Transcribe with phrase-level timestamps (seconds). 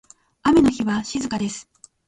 [0.41, 1.69] 雨の日は静かです。